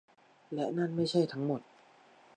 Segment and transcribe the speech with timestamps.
[0.53, 1.61] และนั่นไม่ใช่ทั้งหมด